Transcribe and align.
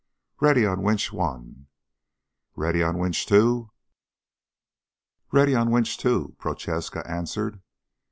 "Ready 0.39 0.65
on 0.65 0.81
winch 0.81 1.13
one." 1.13 1.67
"Ready 2.55 2.81
on 2.81 2.97
winch 2.97 3.27
two?" 3.27 3.69
"Ready 5.31 5.53
on 5.53 5.69
winch 5.69 5.95
two," 5.95 6.35
Prochaska 6.39 7.07
answered. 7.07 7.61